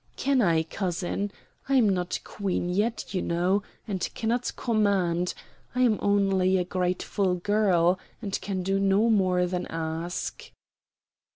Can 0.15 0.41
I, 0.41 0.63
cousin? 0.63 1.31
I'm 1.69 1.87
not 1.87 2.21
Queen 2.23 2.69
yet, 2.69 3.13
you 3.13 3.21
know, 3.21 3.61
and 3.87 4.09
cannot 4.15 4.51
command. 4.55 5.35
I'm 5.75 5.99
only 6.01 6.57
a 6.57 6.63
grateful 6.63 7.35
girl, 7.35 7.99
and 8.19 8.41
can 8.41 8.63
do 8.63 8.79
no 8.79 9.11
more 9.11 9.45
than 9.45 9.67
ask." 9.67 10.49